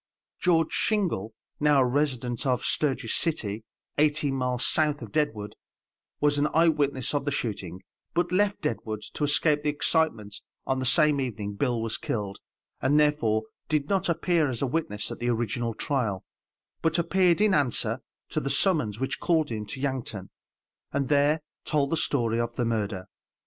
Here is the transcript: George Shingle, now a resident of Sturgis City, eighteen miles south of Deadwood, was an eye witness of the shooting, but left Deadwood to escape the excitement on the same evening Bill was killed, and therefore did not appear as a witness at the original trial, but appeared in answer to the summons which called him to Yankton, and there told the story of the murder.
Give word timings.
George 0.39 0.71
Shingle, 0.71 1.35
now 1.59 1.81
a 1.81 1.85
resident 1.85 2.43
of 2.47 2.65
Sturgis 2.65 3.13
City, 3.13 3.63
eighteen 3.99 4.33
miles 4.33 4.65
south 4.65 5.03
of 5.03 5.11
Deadwood, 5.11 5.53
was 6.19 6.39
an 6.39 6.47
eye 6.55 6.69
witness 6.69 7.13
of 7.13 7.23
the 7.23 7.29
shooting, 7.31 7.83
but 8.15 8.31
left 8.31 8.61
Deadwood 8.61 9.03
to 9.13 9.23
escape 9.23 9.61
the 9.61 9.69
excitement 9.69 10.41
on 10.65 10.79
the 10.79 10.87
same 10.87 11.21
evening 11.21 11.53
Bill 11.53 11.79
was 11.79 11.99
killed, 11.99 12.39
and 12.81 12.99
therefore 12.99 13.43
did 13.69 13.89
not 13.89 14.09
appear 14.09 14.49
as 14.49 14.63
a 14.63 14.65
witness 14.65 15.11
at 15.11 15.19
the 15.19 15.29
original 15.29 15.75
trial, 15.75 16.25
but 16.81 16.97
appeared 16.97 17.39
in 17.39 17.53
answer 17.53 17.99
to 18.29 18.39
the 18.39 18.49
summons 18.49 18.99
which 18.99 19.19
called 19.19 19.51
him 19.51 19.67
to 19.67 19.79
Yankton, 19.79 20.31
and 20.91 21.09
there 21.09 21.41
told 21.63 21.91
the 21.91 21.95
story 21.95 22.39
of 22.39 22.55
the 22.55 22.65
murder. 22.65 23.05